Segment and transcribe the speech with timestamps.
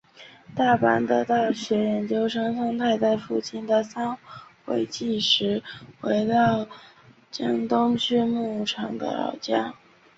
[0.55, 4.17] 大阪的大学研究生苍太在父亲的三
[4.65, 5.61] 回忌时
[5.99, 6.67] 回到
[7.29, 9.75] 江东区木场的老家。